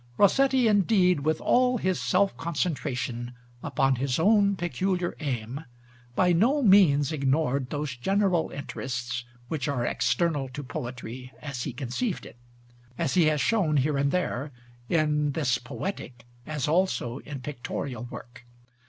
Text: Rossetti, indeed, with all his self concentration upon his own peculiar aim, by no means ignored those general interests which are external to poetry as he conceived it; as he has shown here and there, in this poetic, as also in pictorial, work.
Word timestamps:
Rossetti, 0.17 0.67
indeed, 0.67 1.19
with 1.19 1.39
all 1.39 1.77
his 1.77 2.01
self 2.01 2.35
concentration 2.35 3.33
upon 3.61 3.97
his 3.97 4.17
own 4.17 4.55
peculiar 4.55 5.15
aim, 5.19 5.63
by 6.15 6.33
no 6.33 6.63
means 6.63 7.11
ignored 7.11 7.69
those 7.69 7.95
general 7.95 8.49
interests 8.49 9.25
which 9.47 9.67
are 9.67 9.85
external 9.85 10.49
to 10.49 10.63
poetry 10.63 11.31
as 11.39 11.65
he 11.65 11.71
conceived 11.71 12.25
it; 12.25 12.37
as 12.97 13.13
he 13.13 13.25
has 13.25 13.39
shown 13.41 13.77
here 13.77 13.95
and 13.95 14.11
there, 14.11 14.51
in 14.89 15.33
this 15.33 15.59
poetic, 15.59 16.25
as 16.47 16.67
also 16.67 17.19
in 17.19 17.39
pictorial, 17.39 18.05
work. 18.05 18.43